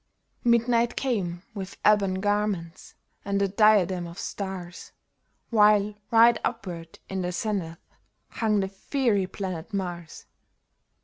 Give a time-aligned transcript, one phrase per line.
[0.43, 4.93] Midnight came with ebon garments and a diadem of stars.
[5.51, 7.77] While right upward in the zenith
[8.27, 10.25] hung the fiery planet Mars.